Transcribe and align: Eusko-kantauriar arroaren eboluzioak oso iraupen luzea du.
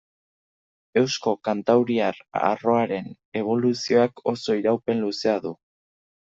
Eusko-kantauriar 1.01 2.23
arroaren 2.49 3.13
eboluzioak 3.43 4.27
oso 4.37 4.59
iraupen 4.65 5.07
luzea 5.07 5.41
du. 5.49 5.57